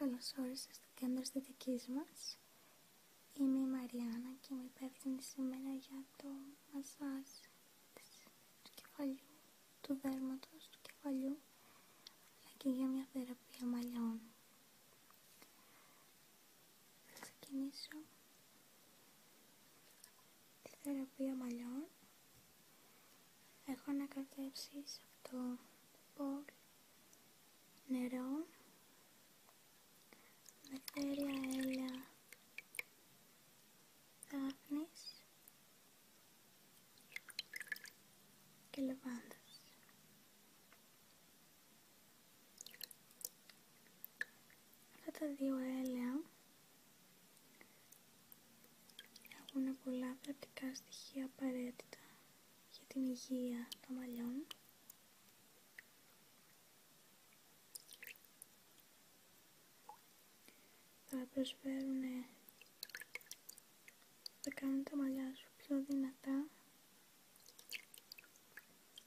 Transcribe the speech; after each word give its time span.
καλώς 0.00 0.32
όρισες 0.38 0.74
στο 0.74 0.88
κέντρο 0.94 1.20
αισθητικής 1.20 1.86
μας. 1.88 2.38
Είμαι 3.38 3.58
η 3.58 3.66
Μαριάννα 3.66 4.32
και 4.40 4.48
είμαι 4.50 4.64
υπεύθυνη 4.64 5.22
σήμερα 5.22 5.70
για 5.86 6.04
το 6.16 6.28
μασάζ 6.72 7.28
του 8.62 8.70
κεφαλιού, 8.74 9.28
του 9.80 9.98
δέρματος, 10.02 10.68
του 10.70 10.78
κεφαλιού, 10.82 11.38
αλλά 12.40 12.52
και 12.56 12.68
για 12.68 12.86
μια 12.86 13.06
θεραπεία 13.12 13.66
μαλλιών. 13.66 14.20
Θα 17.06 17.20
ξεκινήσω 17.20 17.96
τη 20.62 20.70
θεραπεία 20.82 21.34
μαλλιών. 21.34 21.86
Έχω 23.66 23.90
ανακατεύσει 23.90 24.82
σε 24.84 25.00
αυτό 25.10 25.38
το 26.16 26.22
μπολ 26.24 26.44
νερό 27.86 28.46
νεκτέρια 30.70 31.34
έλαια 31.58 32.04
δάφνης 34.30 35.24
και 38.70 38.80
λεβάντας. 38.80 39.60
Αυτά 44.94 45.10
τα 45.18 45.26
δύο 45.38 45.56
έλαια 45.58 46.20
έχουν 49.46 49.78
πολλά 49.84 50.16
πρακτικά 50.22 50.74
στοιχεία 50.74 51.24
απαραίτητα 51.24 51.98
για 52.72 52.82
την 52.88 53.04
υγεία 53.04 53.68
των 53.86 53.96
μαλλιών. 53.96 54.46
Προσφέρουν 61.34 62.02
θα 64.40 64.50
κάνουν 64.54 64.82
τα 64.82 64.96
μαλλιά 64.96 65.34
σου 65.34 65.48
πιο 65.56 65.84
δυνατά. 65.88 66.48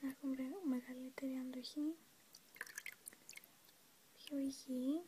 Να 0.00 0.08
έχουν 0.08 0.36
μεγαλύτερη 0.68 1.36
αντοχή. 1.36 1.94
Πιο 4.14 4.38
υγιή. 4.38 5.02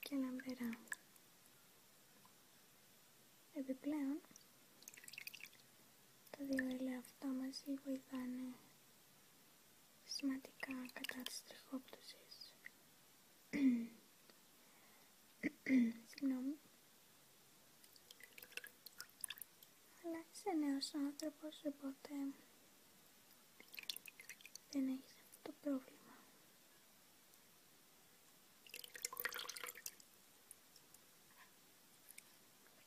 Και 0.00 0.16
λαμπερά 0.16 0.78
επιπλέον 3.54 4.20
τα 6.30 6.44
δύο 6.44 6.66
έλαια 6.66 6.98
αυτά 6.98 7.26
μαζί 7.26 7.74
βοηθάνε 7.84 8.54
σημαντικά 10.04 10.74
κατά 10.92 11.22
της 11.22 11.42
τριχόπτωσης 11.44 12.29
Συγγνώμη. 16.06 16.58
Αλλά 20.04 20.24
είσαι 20.32 20.50
νέος 20.50 20.94
άνθρωπος, 20.94 21.60
οπότε 21.64 22.10
δεν 24.70 24.88
έχεις 24.88 25.12
αυτό 25.20 25.38
το 25.42 25.52
πρόβλημα. 25.60 26.16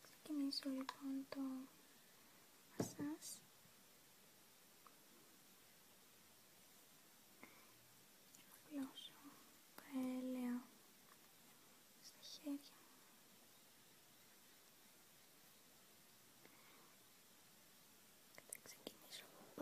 Θα 0.02 0.10
ξεκινήσω 0.12 0.70
λοιπόν 0.70 1.26
το 1.30 1.40
μασάζ. 2.78 3.44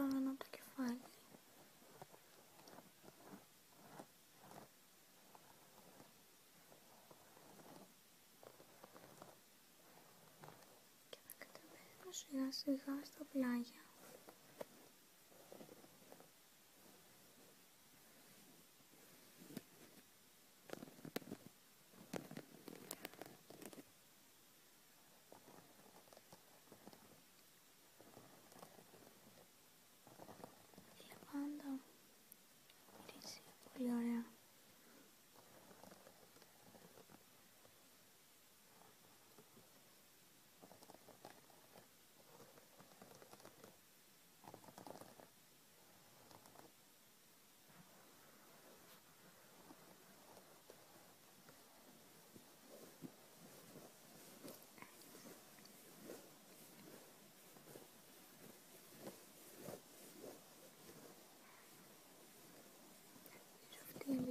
πάνω 0.01 0.35
το 0.37 0.45
κεφάλι. 0.49 0.99
Και 11.09 11.17
θα 11.27 11.33
κατεβαίνω 11.37 12.11
σιγά 12.31 12.51
σιγά 12.51 12.99
στα 13.03 13.23
πλάγια. 13.31 13.81
Πολύ 33.73 33.93
ωραία. 33.93 34.23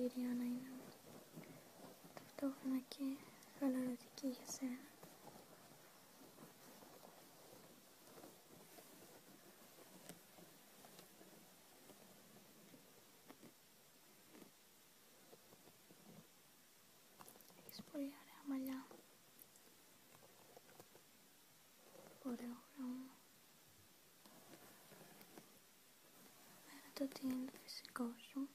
εμπειρία 0.00 0.34
να 0.38 0.44
είναι 0.44 0.70
ταυτόχρονα 2.40 2.80
και 2.88 3.16
χαλαρωτική 3.58 4.26
για 4.26 4.46
σένα. 4.46 4.78
Έχεις 17.66 17.82
πολύ 17.92 18.12
ωραία 18.22 18.42
μαλλιά. 18.48 18.86
Ωραίο 22.24 22.56
χρώμα. 22.74 23.10
Φαίνεται 26.66 27.04
ότι 27.04 27.20
είναι 27.26 27.50
φυσικό 27.62 28.04
σου. 28.30 28.48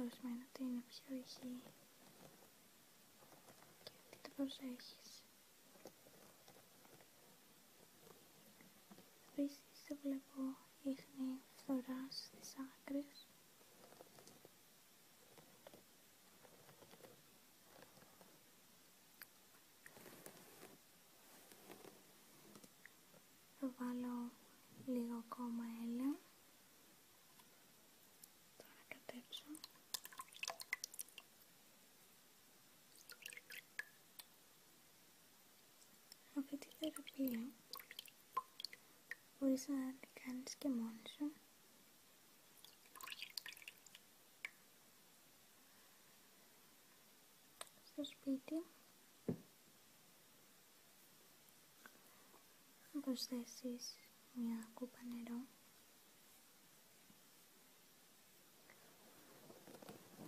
Αυτό 0.00 0.16
σημαίνει 0.16 0.44
ότι 0.52 0.62
είναι 0.62 0.82
πιο 0.88 1.14
υγιή 1.16 1.62
και 3.84 3.90
ότι 4.06 4.18
το 4.22 4.30
προσέχεις. 4.36 5.24
Επίσης 9.32 9.58
το 9.88 9.96
βλέπω 10.02 10.56
ίχνη 10.82 11.40
φθοράς 11.56 12.30
στις 12.30 12.54
άκρες. 12.58 13.26
Θα 23.60 23.70
βάλω 23.78 24.30
λίγο 24.86 25.14
ακόμα 25.26 25.64
έλαιο. 25.84 25.97
Αυτή 36.80 37.12
τη 37.12 37.12
θεραπεία 37.12 37.48
μπορείς 39.38 39.68
να 39.68 39.94
την 40.00 40.08
κάνεις 40.24 40.54
και 40.54 40.68
μόνη 40.68 41.02
σου. 41.08 41.32
Στο 47.84 48.04
σπίτι. 48.04 48.64
Να 52.92 53.00
προσθέσεις 53.00 53.96
μια 54.32 54.68
κούπα 54.74 54.98
νερό. 55.04 55.40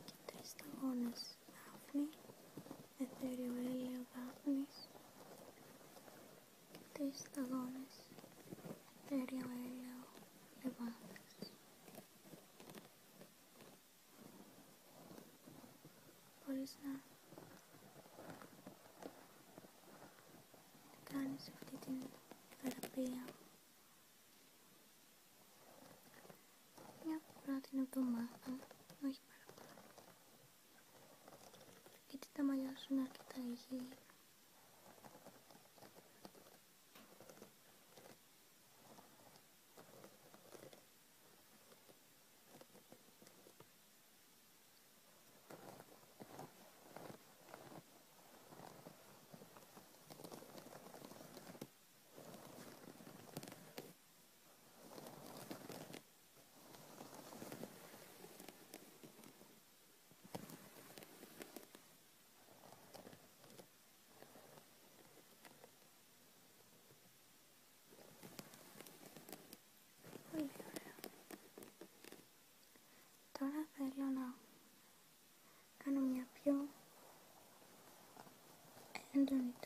Και 0.05 0.13
τρεις 0.27 0.49
σταγόνες 0.49 1.37
δάφνη, 1.47 2.09
εθέριο 2.99 3.55
έλαιο 3.55 4.07
δάφνης 4.15 4.80
de 7.01 7.09
Estalones, 7.09 7.95
Feria 9.09 9.43
Aéreo 9.53 10.01
Levantas. 10.63 11.53
Μπορείς 16.47 16.79
να 16.85 17.01
κάνεις 21.13 21.49
αυτή 21.55 21.77
την 21.77 22.03
θεραπεία 22.63 23.25
μια 27.05 27.21
φορά 27.45 27.61
την 27.61 27.79
εβδομάδα, 27.79 28.51
όχι 29.07 29.21
παραπάνω. 29.29 29.83
Γιατί 32.09 32.29
τα 32.33 32.43
μαλλιά 32.43 32.77
σου 32.77 32.95
είναι 32.95 33.03
αρκετά 33.03 33.41
υγιή. 33.41 33.89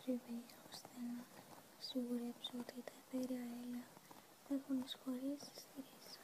Έντονη 0.06 0.20
τριβή 0.26 0.44
ώστε 0.70 0.88
να 0.98 1.24
σιγουρέψω 1.78 2.52
ότι 2.60 2.82
τα 2.84 2.92
εθέρια 3.06 3.40
έλαια 3.62 3.86
έχουν 4.48 4.78
εισχωρήσει 4.84 5.50
στη 5.54 5.74
ρίζα. 5.76 6.22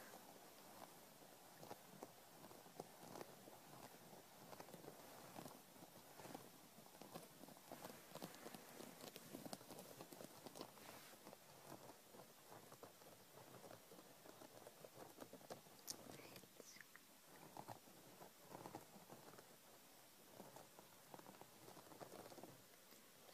Έτσι. 16.59 16.77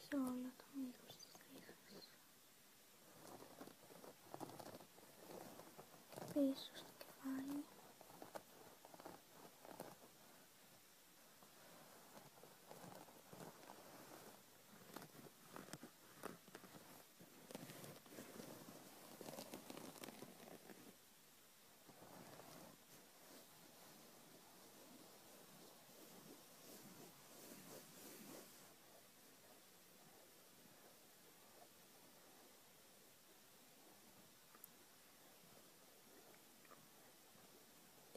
Σε 0.09 0.15
όλο 0.15 0.50
το 0.57 0.63
μήκος 0.73 1.15
της 1.15 1.33
ρίζας. 1.51 2.09
Και 6.38 6.96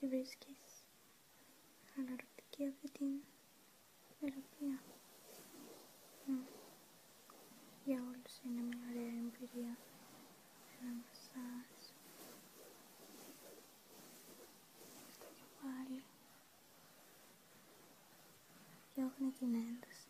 Τη 0.00 0.06
βρίσκεις 0.08 0.85
χαλαρωτική 1.94 2.67
αυτή 2.69 2.91
την 2.91 3.20
μελωδία. 4.20 4.82
Μμ. 6.26 6.43
Για 7.85 8.02
όλους 8.02 8.38
είναι 8.44 8.61
μια 8.61 8.79
ωραία 8.91 9.06
εμπειρία. 9.06 9.76
Ένα 10.81 10.93
μασάζ. 10.93 11.82
Στο 15.11 15.26
κεφάλι. 15.38 16.05
Διώχνει 18.94 19.31
την 19.31 19.55
ένταση. 19.55 20.08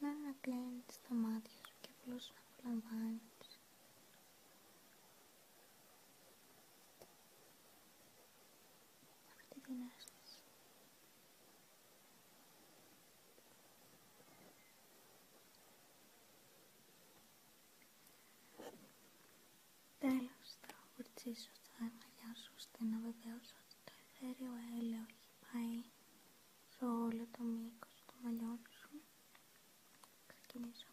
Κάνε 0.00 0.14
να 0.26 0.31
κλείνεις 0.42 0.96
τα 1.08 1.14
μάτια 1.14 1.58
σου 1.66 1.74
και 1.80 1.88
απλώς 1.96 2.32
να 2.34 2.40
απολαμβάνεις. 2.52 3.48
Αυτή 9.34 9.60
την 9.60 9.74
αίσθηση. 9.88 10.42
Τέλος, 19.98 20.48
θα 20.66 20.74
βουρτσίσω 20.96 21.50
τα 21.68 21.78
μαλλιά 21.80 22.34
σου 22.42 22.52
ώστε 22.56 22.78
να 22.90 22.96
βεβαιώσω 23.06 23.54
ότι 23.64 23.76
το 23.86 23.92
εθέριο 24.04 24.52
έλαιο 24.78 25.04
έχει 25.16 25.32
πάει 25.52 25.82
σε 26.74 26.84
όλο 26.84 27.24
το 27.36 27.42
μήκος 27.42 27.94
των 28.06 28.14
μαλλιών 28.22 28.58
σου. 30.80 30.91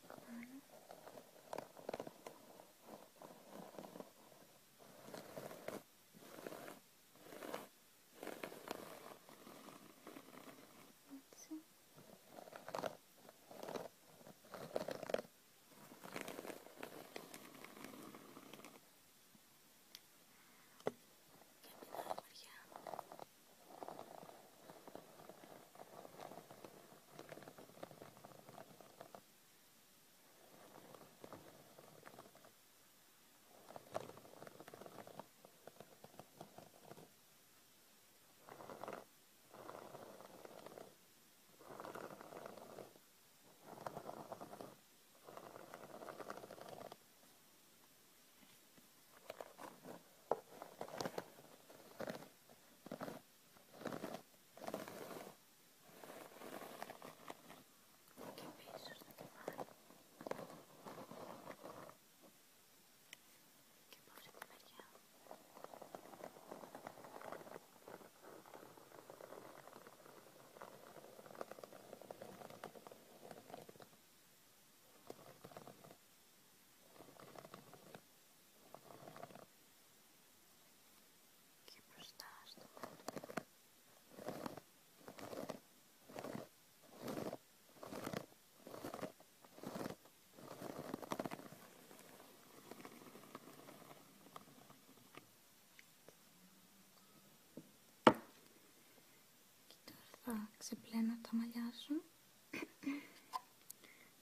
Θα 100.30 100.50
ξεπλένω 100.58 101.18
τα 101.22 101.30
μαλλιά 101.32 101.72
σου 101.86 102.04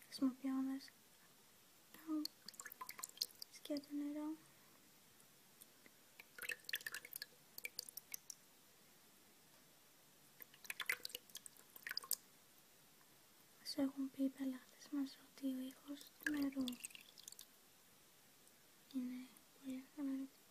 χρησιμοποιώντας 0.06 0.92
το 1.92 2.22
σκέτο 3.52 3.88
νερό. 3.92 4.36
μας 13.60 13.78
έχουν 13.78 14.12
πει 14.12 14.24
οι 14.24 14.30
πελάτες 14.30 14.90
μας 14.92 15.18
ότι 15.28 15.48
ο 15.48 15.60
ήχος 15.60 16.12
του 16.24 16.32
νερού 16.32 16.64
είναι 18.94 19.28
πολύ 19.54 19.84
αναλυτικός. 20.00 20.47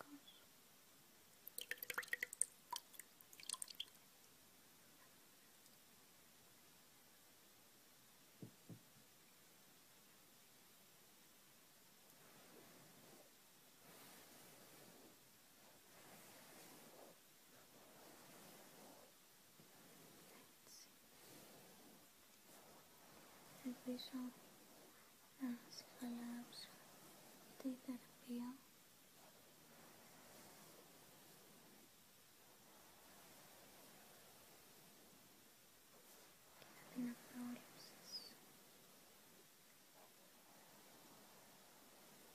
Ελπίζω 23.88 24.32
να 25.40 25.48
σε 25.68 25.84
χαλάψω 25.98 26.68
τη 27.58 27.68
θεραπεία 27.84 28.54
και 36.58 36.66
να 36.74 36.82
την 36.94 37.14
απρόλεψες. 37.14 38.34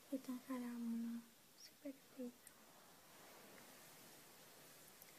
Ήταν 0.09 0.41
χαρά 0.47 0.73
μου 0.79 0.97
να 1.05 1.21
σε 1.55 1.69
περιποιηθώ. 1.81 2.53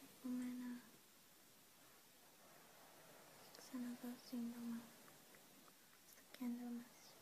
Εύχομαι 0.05 0.45
να 0.45 0.81
σε 3.53 3.61
ξαναδώ 3.61 4.13
σύντομα 4.29 4.81
στο 6.15 6.23
κέντρο 6.39 6.67
μας. 6.79 7.15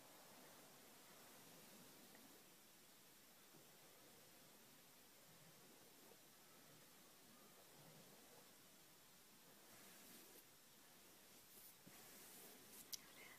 Ωραία, 13.07 13.37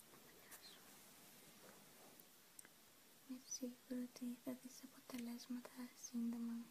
γεια 3.27 3.39
σου. 3.43 3.50
Είμαι 3.63 3.73
σίγουρη 3.87 4.07
ότι 4.09 4.37
θα 4.43 4.51
δεις 4.61 4.83
αποτελέσματα 4.83 5.69
σύντομα. 5.99 6.65